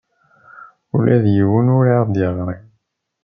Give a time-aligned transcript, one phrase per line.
[0.97, 2.57] Ula d yiwen ur aɣ-d-yeɣri.